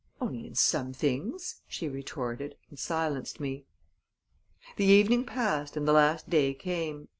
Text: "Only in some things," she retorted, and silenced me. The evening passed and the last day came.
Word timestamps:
"Only 0.19 0.47
in 0.47 0.55
some 0.55 0.93
things," 0.93 1.61
she 1.67 1.87
retorted, 1.87 2.55
and 2.71 2.79
silenced 2.79 3.39
me. 3.39 3.65
The 4.77 4.85
evening 4.85 5.25
passed 5.25 5.77
and 5.77 5.87
the 5.87 5.93
last 5.93 6.27
day 6.27 6.55
came. 6.55 7.09